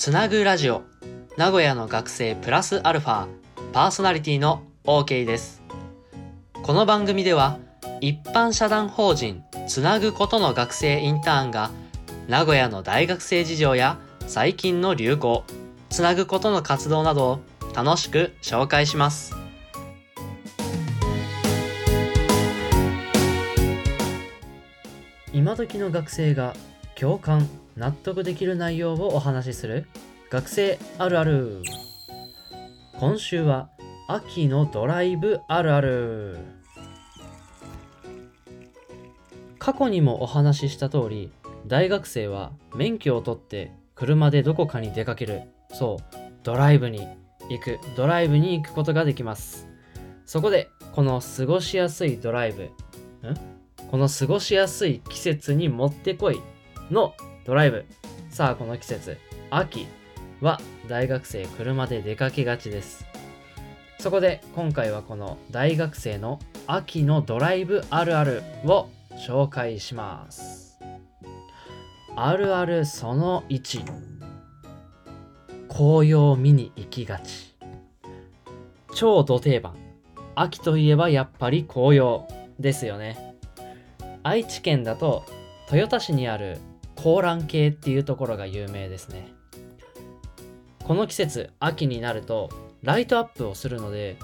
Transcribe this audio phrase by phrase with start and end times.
[0.00, 0.84] つなぐラジオ。
[1.36, 3.26] 名古屋の学生プラスアルファ。
[3.74, 5.60] パーソナリティの OK です。
[6.62, 7.58] この番組では
[8.00, 11.70] 一般社団法人つなぐことの学生インターンが
[12.28, 15.44] 名古屋の大学生事情や最近の流行
[15.90, 17.40] つなぐことの活動などを
[17.74, 19.36] 楽しく紹介します。
[25.34, 26.54] 今時の学生が
[26.94, 27.46] 共感
[27.80, 29.86] 納得できる内容をお話しする。
[30.28, 31.62] 学生あるある。
[32.98, 33.70] 今週は
[34.06, 36.36] 秋のドライブあるある。
[39.58, 41.32] 過去にもお話しした通り
[41.66, 45.44] 大学生は免許を取って車でどこかに出かける。
[45.72, 47.08] そうドライブに
[47.48, 47.78] 行く。
[47.96, 49.66] ドライブに行くことができます。
[50.26, 52.64] そこでこの過ごしやすいドライブ。
[52.64, 52.70] ん？
[53.90, 56.42] この過ごしやすい季節にもってこい
[56.90, 57.14] の
[57.50, 57.84] ドライブ。
[58.28, 59.18] さあこの季節
[59.50, 59.88] 秋
[60.40, 63.04] は大学生車で出かけがちです。
[63.98, 68.88] そこで今回はこの大学生の秋のドライブあるあるを
[69.26, 70.78] 紹介します。
[72.14, 73.82] あるあるその1
[75.68, 77.56] 紅葉を見に行きがち。
[78.94, 79.74] 超ド定番。
[80.36, 82.28] 秋といえばやっぱり紅葉
[82.60, 83.34] ですよね。
[84.22, 85.24] 愛知県だと
[85.72, 86.60] 豊田市にある
[87.02, 89.32] 高蘭系っていうところが有名ですね。
[90.84, 92.50] この季節秋になると
[92.82, 94.18] ライトアップをするので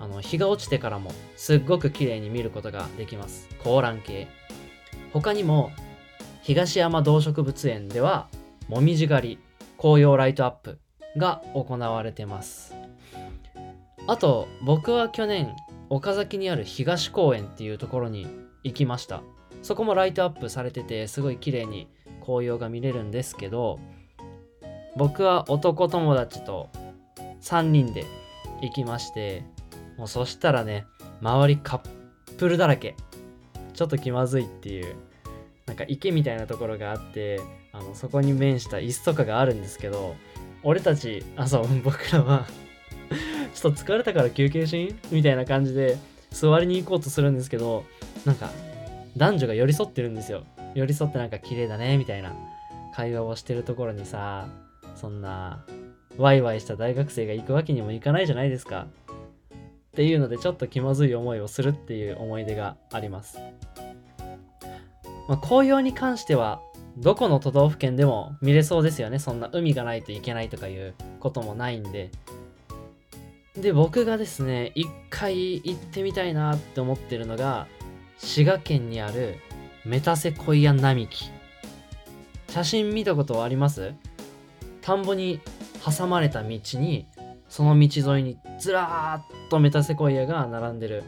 [0.00, 3.48] あの日が落ちてからもすっごく綺麗に見ることができます。
[3.62, 4.26] 高蘭系。
[5.12, 5.70] 他にも
[6.40, 8.28] 東山動植物園では
[8.68, 9.38] もみじ狩り
[9.76, 10.78] 紅葉ライトアップ
[11.18, 12.74] が行われてます。
[14.06, 15.54] あと僕は去年
[15.90, 18.26] 岡崎にある東公園っていうところに
[18.64, 19.22] 行きました。
[19.66, 21.88] そこもライトアップされててすごい綺麗に
[22.20, 23.80] 紅葉が見れるんですけど
[24.96, 26.70] 僕は男友達と
[27.42, 28.04] 3人で
[28.62, 29.42] 行きまして
[29.98, 30.86] もうそしたらね
[31.20, 32.94] 周りカップルだらけ。
[33.74, 34.96] ちょっと気まずいっていう
[35.66, 37.42] なんか池みたいなところがあって
[37.72, 40.16] あのそこに面した椅子とかがあるんですけど
[40.62, 42.46] 俺たちあそう僕らは
[43.54, 44.98] ちょっと疲れたから休憩しん？
[45.10, 45.98] みたいな感じで
[46.30, 47.84] 座りに行こうとするんですけど
[48.24, 48.48] なんか
[49.16, 50.44] 男女が寄り添ってるんですよ。
[50.74, 52.34] 寄り添ってなんか綺麗だねみたいな
[52.94, 54.48] 会話をしてるところにさ
[54.94, 55.64] そんな
[56.18, 58.86] ワイワイした大学生が行くわけにもいかないじゃないですか。
[59.52, 63.38] っていうのでちょっと気まずい思いをするっていう思い出があります、
[65.26, 66.60] まあ、紅葉に関しては
[66.98, 69.18] どこの都道府県でも見れそうですよね。
[69.18, 72.10] そんな海がないといけないとかいうこともないんで。
[73.56, 77.66] で僕がですね一回行ってみたいなって思ってるのが
[78.18, 79.38] 滋賀県にある
[79.84, 81.30] メタセコイア並木。
[82.48, 83.92] 写真見たことあります？
[84.80, 85.40] 田んぼに
[85.84, 87.06] 挟まれた道に
[87.48, 91.04] その道沿いにずらーっとメタセコイアが並んでる。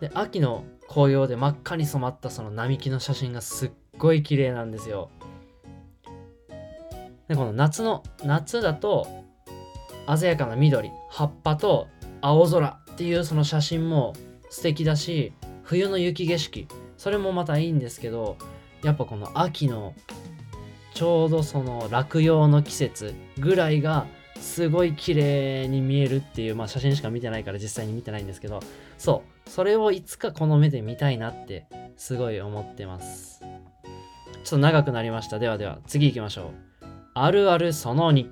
[0.00, 5.10] で秋の紅葉で真っ赤に染まったその並木の写真がすっごい綺麗なんですよ。
[7.28, 9.06] でこの夏の夏だと
[10.06, 11.88] 鮮やかな緑葉っぱと
[12.20, 14.14] 青空っていうその写真も
[14.54, 15.32] 素敵だし
[15.64, 18.36] 冬の雪景色それもまたいいんですけど
[18.84, 19.94] やっぱこの秋の
[20.94, 24.06] ちょうどその落葉の季節ぐらいが
[24.38, 28.60] すごい綺麗に見えるっていう、まあ写真しか見てないから実際に見てないんですけど、
[28.96, 31.66] そう、それをいつかこの目で見たいなって
[31.96, 33.40] すごい思ってます。
[33.40, 35.38] ちょっと長くなりました。
[35.38, 36.86] ではでは次行きましょう。
[37.14, 38.28] あるあるその2。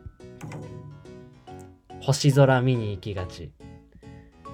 [2.00, 3.50] 星空見に行きがち。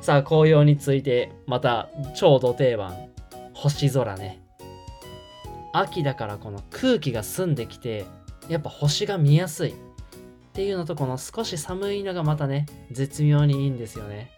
[0.00, 2.94] さあ、紅葉についてまた超ド定番。
[3.54, 4.42] 星空ね。
[5.72, 8.06] 秋だからこの空気が澄んできて、
[8.48, 9.75] やっぱ星が見やすい。
[10.58, 14.32] っていうのとこの少し寒いのがまたね絶妙にいいんですよね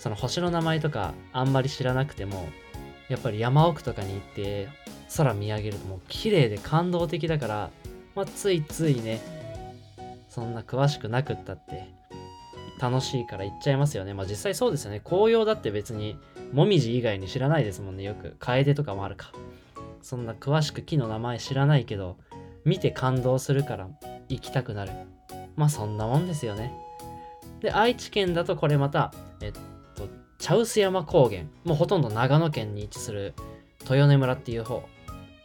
[0.00, 2.48] その星の名前とかあんまり知らなくても
[3.08, 4.68] やっぱり山奥とかに行って
[5.16, 7.70] 空見上げるともう綺麗で感動的だから、
[8.16, 9.20] まあ、ついついね
[10.28, 11.88] そんな詳しくなくったって
[12.78, 14.14] 楽しいから行っちゃいますよね。
[14.14, 15.00] まあ実際そうですよね。
[15.00, 16.18] 紅葉だって別に
[16.52, 18.02] もみじ以外に知らないですもんね。
[18.02, 18.36] よく。
[18.38, 19.32] 楓とかもあるか。
[20.02, 22.16] そんな詳しく木の名前知らないけど
[22.64, 23.88] 見て感動するから
[24.28, 24.92] 行きたくなる。
[25.56, 26.72] まあそんなもんですよね。
[27.60, 30.08] で、愛知県だとこれまた、えっと、
[30.38, 33.34] 茶臼山高原、もうほとんど長野県に位置する
[33.82, 34.86] 豊根村っていう方、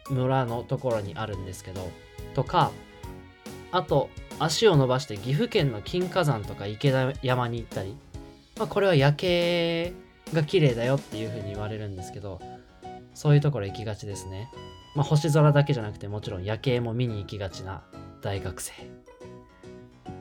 [0.09, 1.89] 村のところにあるんですけど、
[2.33, 2.71] とか、
[3.71, 4.09] あと、
[4.39, 7.95] 足を伸ばして岐阜県の金華山とか池田山に行ったり、
[8.57, 9.93] まあこれは夜景
[10.33, 12.41] が綺麗だよっていう風に言われるんですけど、
[13.13, 14.49] そういうところ行きがちですね。
[14.95, 17.83] まあ、星空だけじゃなくてもちろん夜景も見に行きがちな
[18.21, 18.73] 大学生。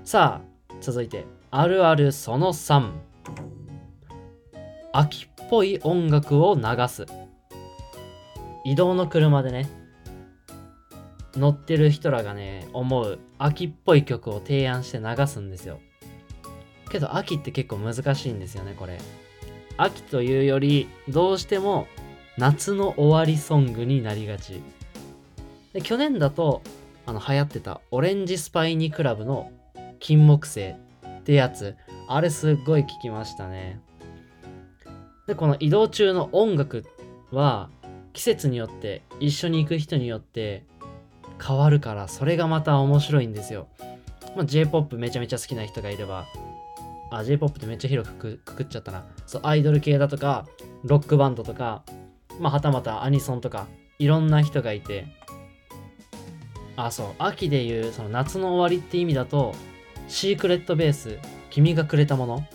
[0.04, 2.92] さあ、続いて、あるあるその3。
[4.92, 7.06] 秋っぽい音楽を流す。
[8.64, 9.68] 移動の車でね、
[11.34, 15.80] 乗ってる人らがね、思う秋っぽい曲を提案して流すんですよ。
[16.90, 18.98] けど秋って結構難しいんですよね、これ。
[19.76, 21.86] 秋というより、どうしても
[22.36, 24.60] 夏の終わりソングになりがち。
[25.72, 26.62] で去年だと、
[27.06, 29.50] あの流行ってたオレンジスパイニクラブの
[30.00, 30.76] 金木犀
[31.06, 31.76] ってやつ、
[32.08, 33.80] あれすっごい聞きましたね。
[35.26, 36.84] で、この移動中の音楽
[37.30, 37.70] は
[38.12, 40.64] 季節によって一緒に行く人によって
[41.40, 43.68] 変わるからそれがまた面白いんですよ。
[44.36, 46.26] まあ、J-POP めちゃめちゃ好きな人がいれば
[47.10, 49.04] あ、J-POP ってめっちゃ広くくくっちゃったな。
[49.26, 50.46] そう、アイドル系だとか、
[50.84, 51.82] ロックバンドとか、
[52.38, 53.66] まあ、はたまたアニソンとか、
[53.98, 55.06] いろんな人がいて、
[56.76, 59.54] あ、そう、秋でいう、その夏の終わりって意味だと、
[60.08, 61.18] シークレットベース、
[61.50, 62.46] 君がくれたもの、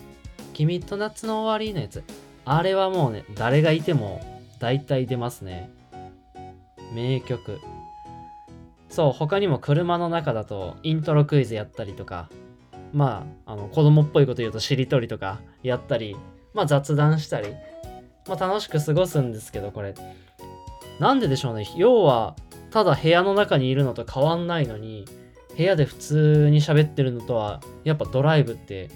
[0.53, 2.03] 君と夏の終わりのやつ、
[2.45, 4.21] あれはもうね、誰がいても、
[4.59, 5.69] 大体出ますね。
[6.93, 7.59] 名曲。
[8.89, 12.29] そう、他にも車の中だと、イントロクイズやったりとか、
[12.93, 16.15] まあ、あの子供っぽいこと言うとしりとりとかやったり、
[16.53, 17.53] まあ雑談したり、
[18.27, 19.93] まあ楽しく過ごすんですけど、これ。
[20.99, 21.67] なんででしょうね。
[21.75, 22.35] 要は、
[22.71, 25.05] ただ部屋の中にいるのと変わんないのに、
[25.57, 28.89] 部屋で普通に喋ってるのとは、やっぱドライブって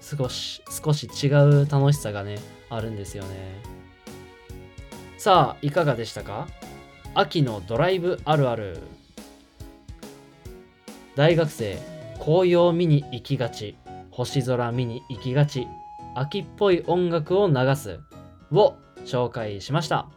[0.00, 2.38] 少し、少し違う楽しさがね、
[2.70, 3.60] あるんですよね。
[5.18, 6.48] さあ、いかがでしたか？
[7.14, 8.78] 秋のドライブあるある。
[11.16, 11.78] 大学生、
[12.18, 13.76] 紅葉見に行きがち、
[14.10, 15.68] 星空見に行きがち、
[16.16, 18.00] 秋っぽい音楽を流す
[18.50, 18.74] を
[19.04, 20.08] 紹介しました。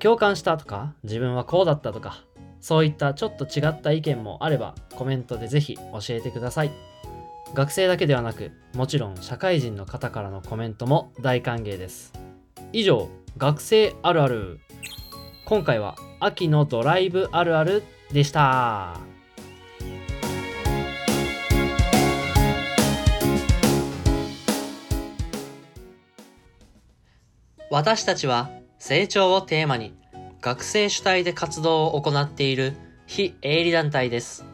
[0.00, 2.24] 共感したとか、自分はこうだったとか、
[2.60, 6.70] そういったちょっと違った意見もあればコメントでぜひ教えてください。
[7.54, 12.12] 学生だけではなく、もちろん社会人の方からのコメントも大歓迎です。
[12.74, 13.08] 以上、
[13.38, 14.60] 学生あるある。
[15.46, 19.00] 今回は秋のドライブあるあるでした。
[27.70, 29.94] 私たちは成長をテーマに
[30.40, 32.74] 学生主体で活動を行っている
[33.06, 34.44] 非営利団体です。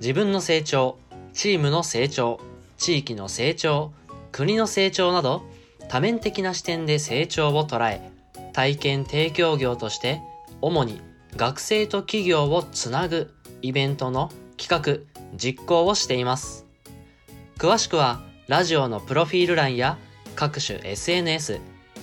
[0.00, 0.98] 自分の成長、
[1.32, 2.40] チームの成長、
[2.76, 3.92] 地域の成長、
[4.30, 5.42] 国の成長など
[5.88, 8.10] 多面的な視点で成長を捉え、
[8.52, 10.20] 体験提供業として
[10.60, 11.00] 主に
[11.36, 13.32] 学生と企業をつなぐ
[13.62, 16.66] イベントの企画、実行をしています。
[17.58, 19.98] 詳しくはラジオのプロフィール欄や
[20.34, 21.60] 各種 SNS、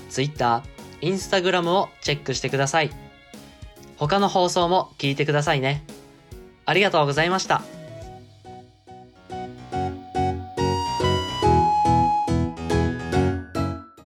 [0.09, 0.63] Twitter、
[1.01, 2.91] Instagram をチェックしてください。
[3.97, 5.83] 他の放送も聞いてくださいね。
[6.65, 7.76] ありがとうございました。